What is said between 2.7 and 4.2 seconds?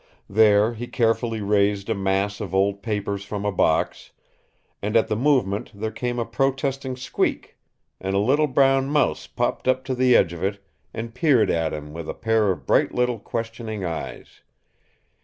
papers from a box,